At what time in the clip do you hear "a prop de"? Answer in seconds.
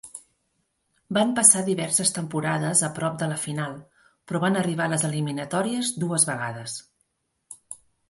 2.89-3.29